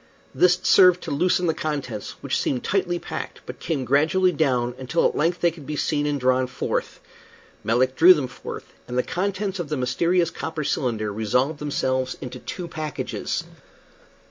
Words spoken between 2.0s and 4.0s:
which seemed tightly packed, but came